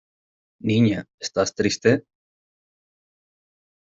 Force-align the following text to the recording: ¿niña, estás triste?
¿niña, 0.69 0.99
estás 1.25 1.51
triste? 1.59 1.91